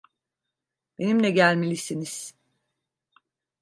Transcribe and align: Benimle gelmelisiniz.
Benimle 0.99 1.29
gelmelisiniz. 1.31 2.33